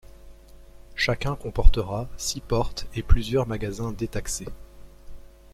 Chacun 0.95 1.35
comportera 1.35 2.09
six 2.17 2.41
portes 2.41 2.87
et 2.95 3.03
plusieurs 3.03 3.45
magasins 3.47 3.91
détaxés. 3.91 4.47